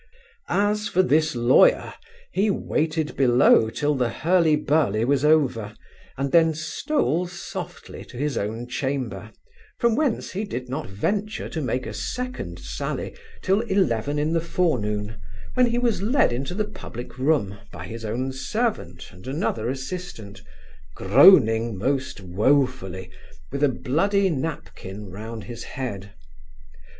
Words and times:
As 0.49 0.87
for 0.89 1.03
this 1.03 1.35
lawyer, 1.35 1.93
he 2.31 2.49
waited 2.49 3.15
below 3.15 3.69
till 3.69 3.93
the 3.93 4.09
hurly 4.09 4.55
burly 4.55 5.05
was 5.05 5.23
over, 5.23 5.75
and 6.17 6.31
then 6.31 6.55
stole 6.55 7.27
softly 7.27 8.03
to 8.05 8.17
his 8.17 8.35
own 8.35 8.67
chamber, 8.67 9.31
from 9.77 9.95
whence 9.95 10.31
he 10.31 10.43
did 10.43 10.67
not 10.67 10.87
venture 10.89 11.47
to 11.49 11.61
make 11.61 11.85
a 11.85 11.93
second 11.93 12.57
sally 12.57 13.15
till 13.43 13.59
eleven 13.61 14.17
in 14.17 14.33
the 14.33 14.41
forenoon, 14.41 15.21
when 15.53 15.67
he 15.67 15.77
was 15.77 16.01
led 16.01 16.33
into 16.33 16.55
the 16.55 16.65
Public 16.65 17.19
Room, 17.19 17.59
by 17.71 17.85
his 17.85 18.03
own 18.03 18.31
servant 18.33 19.11
and 19.11 19.27
another 19.27 19.69
assistant, 19.69 20.41
groaning 20.95 21.77
most 21.77 22.19
woefully, 22.21 23.11
with 23.51 23.63
a 23.63 23.69
bloody 23.69 24.31
napkin 24.31 25.11
round 25.11 25.43
his 25.43 25.63
head. 25.63 26.15